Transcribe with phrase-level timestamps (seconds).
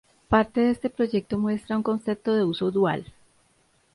[0.29, 3.05] Parte de este proyecto muestra un concepto de uso dual.